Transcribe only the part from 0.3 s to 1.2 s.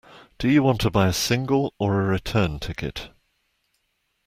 Do you want to buy a